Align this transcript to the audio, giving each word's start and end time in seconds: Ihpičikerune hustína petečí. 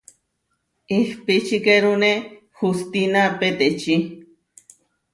Ihpičikerune 0.97 2.11
hustína 2.57 3.23
petečí. 3.39 3.95